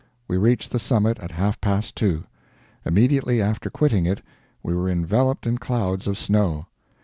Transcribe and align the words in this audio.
We 0.27 0.35
reached 0.35 0.71
the 0.71 0.79
summit 0.79 1.19
at 1.19 1.29
half 1.29 1.61
past 1.61 1.95
2. 1.95 2.23
Immediately 2.85 3.39
after 3.39 3.69
quitting 3.69 4.07
it, 4.07 4.23
we 4.63 4.73
were 4.73 4.89
enveloped 4.89 5.45
in 5.45 5.59
clouds 5.59 6.07
of 6.07 6.17
snow. 6.17 6.65